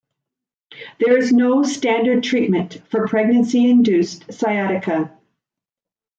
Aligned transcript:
There 0.99 1.15
is 1.15 1.31
no 1.31 1.61
standard 1.61 2.23
treatment 2.23 2.81
for 2.89 3.07
pregnancy-induced 3.07 4.33
sciatica. 4.33 5.15